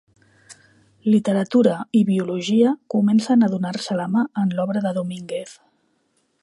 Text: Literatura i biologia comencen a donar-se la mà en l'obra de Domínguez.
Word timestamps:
Literatura 1.15 1.75
i 1.99 2.01
biologia 2.07 2.73
comencen 2.95 3.45
a 3.45 3.51
donar-se 3.55 4.01
la 4.01 4.09
mà 4.17 4.27
en 4.45 4.55
l'obra 4.61 4.85
de 4.87 4.97
Domínguez. 4.99 5.55